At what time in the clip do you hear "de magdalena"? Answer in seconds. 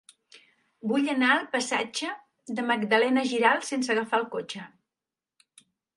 2.61-3.27